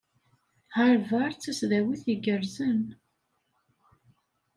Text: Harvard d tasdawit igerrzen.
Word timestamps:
Harvard 0.75 1.35
d 1.39 1.41
tasdawit 1.43 2.03
igerrzen. 2.13 2.81